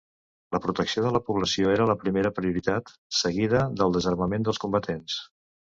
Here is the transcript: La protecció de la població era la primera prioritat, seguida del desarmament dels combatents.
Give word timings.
La 0.55 0.59
protecció 0.61 1.03
de 1.05 1.11
la 1.17 1.21
població 1.27 1.69
era 1.73 1.87
la 1.91 1.97
primera 2.05 2.33
prioritat, 2.39 2.91
seguida 3.21 3.63
del 3.83 3.97
desarmament 3.99 4.51
dels 4.51 4.65
combatents. 4.67 5.23